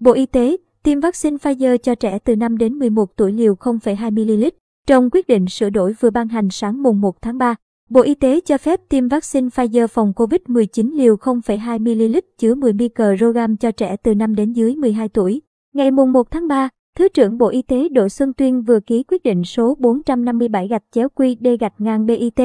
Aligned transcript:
Bộ 0.00 0.12
Y 0.12 0.26
tế, 0.26 0.56
tiêm 0.82 1.00
vaccine 1.00 1.36
Pfizer 1.36 1.76
cho 1.76 1.94
trẻ 1.94 2.18
từ 2.18 2.36
5 2.36 2.58
đến 2.58 2.74
11 2.74 3.16
tuổi 3.16 3.32
liều 3.32 3.54
0,2ml. 3.54 4.50
Trong 4.86 5.10
quyết 5.10 5.26
định 5.26 5.46
sửa 5.46 5.70
đổi 5.70 5.92
vừa 6.00 6.10
ban 6.10 6.28
hành 6.28 6.48
sáng 6.50 6.82
mùng 6.82 7.00
1 7.00 7.22
tháng 7.22 7.38
3, 7.38 7.54
Bộ 7.90 8.00
Y 8.00 8.14
tế 8.14 8.40
cho 8.40 8.58
phép 8.58 8.80
tiêm 8.88 9.08
vaccine 9.08 9.48
Pfizer 9.48 9.86
phòng 9.86 10.12
COVID-19 10.16 10.96
liều 10.96 11.16
0,2ml 11.16 12.20
chứa 12.38 12.54
10 12.54 12.72
microgram 12.72 13.56
cho 13.56 13.70
trẻ 13.70 13.96
từ 14.02 14.14
5 14.14 14.34
đến 14.34 14.52
dưới 14.52 14.76
12 14.76 15.08
tuổi. 15.08 15.42
Ngày 15.74 15.90
mùng 15.90 16.12
1 16.12 16.30
tháng 16.30 16.48
3, 16.48 16.68
Thứ 16.98 17.08
trưởng 17.08 17.38
Bộ 17.38 17.48
Y 17.48 17.62
tế 17.62 17.88
Đỗ 17.88 18.08
Xuân 18.08 18.32
Tuyên 18.32 18.62
vừa 18.62 18.80
ký 18.80 19.02
quyết 19.02 19.22
định 19.22 19.44
số 19.44 19.74
457 19.78 20.68
gạch 20.68 20.84
chéo 20.92 21.08
QD 21.14 21.56
gạch 21.60 21.80
ngang 21.80 22.06
BIT, 22.06 22.40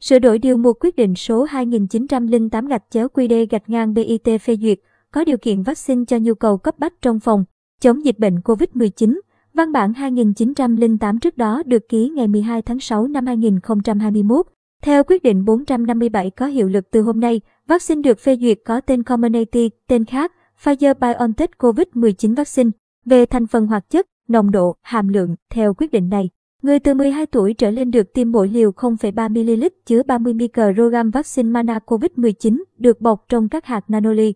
sửa 0.00 0.18
đổi 0.18 0.38
điều 0.38 0.56
một 0.56 0.72
quyết 0.80 0.96
định 0.96 1.14
số 1.14 1.44
2908 1.44 2.66
gạch 2.66 2.84
chéo 2.90 3.08
QD 3.08 3.46
gạch 3.50 3.68
ngang 3.70 3.94
BIT 3.94 4.40
phê 4.40 4.56
duyệt, 4.56 4.78
có 5.14 5.24
điều 5.24 5.36
kiện 5.38 5.62
vaccine 5.62 6.04
cho 6.04 6.18
nhu 6.18 6.34
cầu 6.34 6.58
cấp 6.58 6.78
bách 6.78 6.94
trong 7.02 7.20
phòng 7.20 7.44
chống 7.80 8.04
dịch 8.04 8.18
bệnh 8.18 8.36
COVID-19. 8.36 9.20
Văn 9.54 9.72
bản 9.72 9.94
2908 9.94 11.18
trước 11.18 11.36
đó 11.36 11.62
được 11.66 11.88
ký 11.88 12.08
ngày 12.08 12.28
12 12.28 12.62
tháng 12.62 12.80
6 12.80 13.06
năm 13.06 13.26
2021. 13.26 14.46
Theo 14.82 15.04
quyết 15.04 15.22
định 15.22 15.44
457 15.44 16.30
có 16.30 16.46
hiệu 16.46 16.68
lực 16.68 16.90
từ 16.90 17.02
hôm 17.02 17.20
nay, 17.20 17.40
vaccine 17.66 18.02
được 18.02 18.18
phê 18.18 18.36
duyệt 18.40 18.58
có 18.64 18.80
tên 18.80 19.02
Comirnaty, 19.02 19.70
tên 19.88 20.04
khác, 20.04 20.32
Pfizer-BioNTech 20.64 21.48
COVID-19 21.58 22.34
vaccine. 22.34 22.70
Về 23.04 23.26
thành 23.26 23.46
phần 23.46 23.66
hoạt 23.66 23.90
chất, 23.90 24.06
nồng 24.28 24.50
độ, 24.50 24.76
hàm 24.82 25.08
lượng, 25.08 25.34
theo 25.50 25.74
quyết 25.74 25.92
định 25.92 26.08
này, 26.08 26.30
người 26.62 26.78
từ 26.78 26.94
12 26.94 27.26
tuổi 27.26 27.54
trở 27.54 27.70
lên 27.70 27.90
được 27.90 28.12
tiêm 28.14 28.32
mỗi 28.32 28.48
liều 28.48 28.70
0,3ml 28.70 29.70
chứa 29.86 30.02
30 30.02 30.34
microgram 30.34 31.10
vaccine 31.10 31.50
Mana 31.50 31.78
COVID-19 31.86 32.62
được 32.78 33.00
bọc 33.00 33.24
trong 33.28 33.48
các 33.48 33.66
hạt 33.66 33.90
nanoli. 33.90 34.34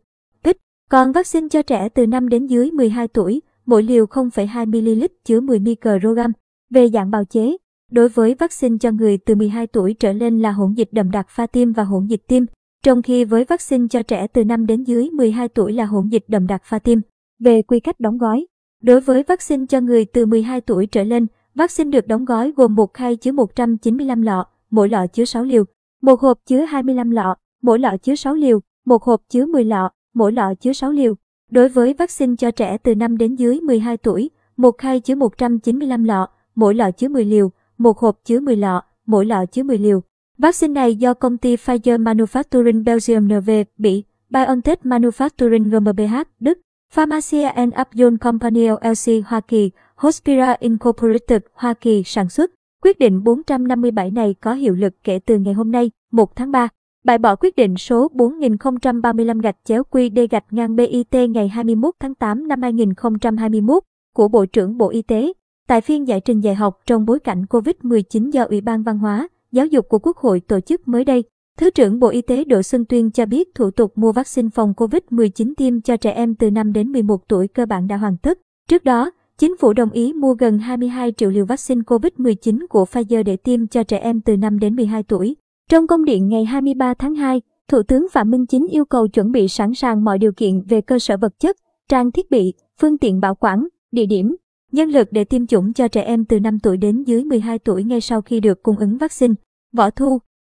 Còn 0.92 1.12
vaccine 1.12 1.48
cho 1.48 1.62
trẻ 1.62 1.88
từ 1.88 2.06
5 2.06 2.28
đến 2.28 2.46
dưới 2.46 2.70
12 2.70 3.08
tuổi, 3.08 3.42
mỗi 3.66 3.82
liều 3.82 4.06
0,2ml 4.06 5.08
chứa 5.24 5.40
10 5.40 5.58
microgram. 5.58 6.32
Về 6.70 6.88
dạng 6.88 7.10
bào 7.10 7.24
chế, 7.24 7.56
đối 7.90 8.08
với 8.08 8.34
vaccine 8.34 8.76
cho 8.80 8.90
người 8.90 9.18
từ 9.18 9.34
12 9.34 9.66
tuổi 9.66 9.94
trở 9.94 10.12
lên 10.12 10.40
là 10.40 10.52
hỗn 10.52 10.72
dịch 10.72 10.88
đậm 10.92 11.10
đặc 11.10 11.26
pha 11.28 11.46
tiêm 11.46 11.72
và 11.72 11.84
hỗn 11.84 12.06
dịch 12.06 12.22
tiêm, 12.28 12.42
trong 12.84 13.02
khi 13.02 13.24
với 13.24 13.44
vaccine 13.44 13.86
cho 13.90 14.02
trẻ 14.02 14.26
từ 14.26 14.44
5 14.44 14.66
đến 14.66 14.84
dưới 14.84 15.10
12 15.10 15.48
tuổi 15.48 15.72
là 15.72 15.84
hỗn 15.84 16.08
dịch 16.08 16.24
đậm 16.28 16.46
đặc 16.46 16.62
pha 16.64 16.78
tiêm. 16.78 16.98
Về 17.40 17.62
quy 17.62 17.80
cách 17.80 18.00
đóng 18.00 18.18
gói, 18.18 18.46
Đối 18.82 19.00
với 19.00 19.22
vaccine 19.22 19.66
cho 19.68 19.80
người 19.80 20.04
từ 20.04 20.26
12 20.26 20.60
tuổi 20.60 20.86
trở 20.86 21.04
lên, 21.04 21.26
vaccine 21.54 21.90
được 21.90 22.06
đóng 22.06 22.24
gói 22.24 22.52
gồm 22.56 22.74
một 22.74 22.94
khay 22.94 23.16
chứa 23.16 23.32
195 23.32 24.22
lọ, 24.22 24.46
mỗi 24.70 24.88
lọ 24.88 25.06
chứa 25.06 25.24
6 25.24 25.44
liều, 25.44 25.64
một 26.02 26.20
hộp 26.20 26.38
chứa 26.46 26.60
25 26.60 27.10
lọ, 27.10 27.36
mỗi 27.62 27.78
lọ 27.78 27.96
chứa 28.02 28.14
6 28.14 28.34
liều, 28.34 28.60
một 28.86 29.02
hộp 29.02 29.22
chứa 29.28 29.46
10 29.46 29.64
lọ, 29.64 29.90
mỗi 30.14 30.32
lọ 30.32 30.54
chứa 30.60 30.72
6 30.72 30.92
liều. 30.92 31.14
Đối 31.50 31.68
với 31.68 31.94
vaccine 31.94 32.34
cho 32.38 32.50
trẻ 32.50 32.78
từ 32.78 32.94
5 32.94 33.18
đến 33.18 33.34
dưới 33.34 33.60
12 33.60 33.96
tuổi, 33.96 34.30
một 34.56 34.78
khay 34.78 35.00
chứa 35.00 35.14
195 35.14 36.04
lọ, 36.04 36.28
mỗi 36.54 36.74
lọ 36.74 36.90
chứa 36.90 37.08
10 37.08 37.24
liều, 37.24 37.50
một 37.78 37.98
hộp 37.98 38.18
chứa 38.24 38.40
10 38.40 38.56
lọ, 38.56 38.82
mỗi 39.06 39.26
lọ 39.26 39.46
chứa 39.46 39.62
10 39.62 39.78
liều. 39.78 40.02
Vaccine 40.38 40.72
này 40.72 40.96
do 40.96 41.14
công 41.14 41.38
ty 41.38 41.56
Pfizer 41.56 42.02
Manufacturing 42.02 42.84
Belgium 42.84 43.28
NV, 43.28 43.50
Bỉ, 43.78 44.04
BioNTech 44.30 44.86
Manufacturing 44.86 45.70
GmbH, 45.70 46.22
Đức, 46.40 46.58
Pharmacia 46.92 47.44
and 47.44 47.74
Upjohn 47.74 48.16
Company 48.18 48.68
LLC 48.68 49.26
Hoa 49.26 49.40
Kỳ, 49.40 49.70
Hospira 49.94 50.56
Incorporated 50.60 51.42
Hoa 51.54 51.74
Kỳ 51.74 52.02
sản 52.04 52.28
xuất. 52.28 52.50
Quyết 52.82 52.98
định 52.98 53.24
457 53.24 54.10
này 54.10 54.34
có 54.40 54.52
hiệu 54.54 54.74
lực 54.74 54.94
kể 55.04 55.18
từ 55.18 55.38
ngày 55.38 55.54
hôm 55.54 55.72
nay, 55.72 55.90
1 56.10 56.36
tháng 56.36 56.50
3. 56.50 56.68
Bãi 57.04 57.18
bỏ 57.18 57.36
quyết 57.36 57.56
định 57.56 57.76
số 57.76 58.08
4035 58.14 59.38
gạch 59.38 59.56
chéo 59.64 59.84
quy 59.84 60.08
đê 60.08 60.26
gạch 60.26 60.44
ngang 60.50 60.76
BIT 60.76 61.14
ngày 61.30 61.48
21 61.48 61.94
tháng 62.00 62.14
8 62.14 62.48
năm 62.48 62.62
2021 62.62 63.82
của 64.14 64.28
Bộ 64.28 64.46
trưởng 64.46 64.78
Bộ 64.78 64.88
Y 64.88 65.02
tế. 65.02 65.32
Tại 65.68 65.80
phiên 65.80 66.08
giải 66.08 66.20
trình 66.20 66.40
dạy 66.40 66.54
học 66.54 66.78
trong 66.86 67.06
bối 67.06 67.20
cảnh 67.20 67.44
COVID-19 67.50 68.30
do 68.30 68.44
Ủy 68.44 68.60
ban 68.60 68.82
Văn 68.82 68.98
hóa, 68.98 69.28
Giáo 69.52 69.66
dục 69.66 69.88
của 69.88 69.98
Quốc 69.98 70.16
hội 70.16 70.40
tổ 70.40 70.60
chức 70.60 70.88
mới 70.88 71.04
đây, 71.04 71.24
Thứ 71.58 71.70
trưởng 71.70 71.98
Bộ 71.98 72.08
Y 72.08 72.22
tế 72.22 72.44
Đỗ 72.44 72.62
Xuân 72.62 72.84
Tuyên 72.84 73.10
cho 73.10 73.26
biết 73.26 73.54
thủ 73.54 73.70
tục 73.70 73.92
mua 73.98 74.12
vaccine 74.12 74.48
phòng 74.54 74.72
COVID-19 74.76 75.52
tiêm 75.56 75.80
cho 75.80 75.96
trẻ 75.96 76.10
em 76.10 76.34
từ 76.34 76.50
5 76.50 76.72
đến 76.72 76.92
11 76.92 77.28
tuổi 77.28 77.48
cơ 77.48 77.66
bản 77.66 77.88
đã 77.88 77.96
hoàn 77.96 78.16
tất. 78.16 78.38
Trước 78.68 78.84
đó, 78.84 79.10
chính 79.38 79.56
phủ 79.56 79.72
đồng 79.72 79.90
ý 79.90 80.12
mua 80.12 80.34
gần 80.34 80.58
22 80.58 81.12
triệu 81.12 81.30
liều 81.30 81.44
vaccine 81.44 81.80
COVID-19 81.80 82.66
của 82.70 82.84
Pfizer 82.84 83.22
để 83.22 83.36
tiêm 83.36 83.66
cho 83.66 83.82
trẻ 83.82 83.98
em 83.98 84.20
từ 84.20 84.36
5 84.36 84.58
đến 84.58 84.76
12 84.76 85.02
tuổi. 85.02 85.36
Trong 85.72 85.86
công 85.86 86.04
điện 86.04 86.28
ngày 86.28 86.44
23 86.44 86.94
tháng 86.94 87.14
2, 87.14 87.40
Thủ 87.68 87.82
tướng 87.82 88.06
Phạm 88.12 88.30
Minh 88.30 88.46
Chính 88.46 88.66
yêu 88.66 88.84
cầu 88.84 89.08
chuẩn 89.08 89.32
bị 89.32 89.48
sẵn 89.48 89.74
sàng 89.74 90.04
mọi 90.04 90.18
điều 90.18 90.32
kiện 90.32 90.62
về 90.68 90.80
cơ 90.80 90.98
sở 90.98 91.16
vật 91.16 91.32
chất, 91.38 91.56
trang 91.88 92.12
thiết 92.12 92.30
bị, 92.30 92.54
phương 92.80 92.98
tiện 92.98 93.20
bảo 93.20 93.34
quản, 93.34 93.66
địa 93.92 94.06
điểm, 94.06 94.36
nhân 94.72 94.88
lực 94.88 95.08
để 95.10 95.24
tiêm 95.24 95.46
chủng 95.46 95.72
cho 95.72 95.88
trẻ 95.88 96.02
em 96.02 96.24
từ 96.24 96.40
5 96.40 96.58
tuổi 96.62 96.76
đến 96.76 97.02
dưới 97.02 97.24
12 97.24 97.58
tuổi 97.58 97.84
ngay 97.84 98.00
sau 98.00 98.22
khi 98.22 98.40
được 98.40 98.62
cung 98.62 98.78
ứng 98.78 98.98
vaccine. 98.98 99.34
Võ 99.76 99.90
Thu, 99.90 100.18